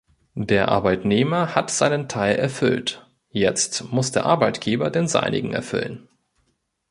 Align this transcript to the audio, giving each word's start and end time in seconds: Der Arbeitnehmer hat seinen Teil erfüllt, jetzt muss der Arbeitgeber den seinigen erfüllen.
Der 0.33 0.69
Arbeitnehmer 0.69 1.53
hat 1.53 1.69
seinen 1.69 2.07
Teil 2.09 2.35
erfüllt, 2.35 3.05
jetzt 3.29 3.91
muss 3.91 4.11
der 4.11 4.25
Arbeitgeber 4.25 4.89
den 4.89 5.07
seinigen 5.07 5.53
erfüllen. 5.53 6.09